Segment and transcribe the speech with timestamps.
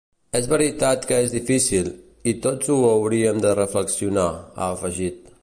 [0.37, 1.91] És veritat que és difícil,
[2.31, 5.33] i tots ho hauríem de reflexionar, ha afegit.